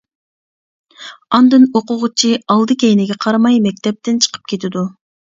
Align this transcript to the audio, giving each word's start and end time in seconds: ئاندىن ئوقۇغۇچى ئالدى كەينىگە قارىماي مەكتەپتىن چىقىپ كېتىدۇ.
ئاندىن 1.35 1.67
ئوقۇغۇچى 1.79 2.31
ئالدى 2.53 2.77
كەينىگە 2.85 3.19
قارىماي 3.27 3.61
مەكتەپتىن 3.67 4.19
چىقىپ 4.27 4.49
كېتىدۇ. 4.55 4.85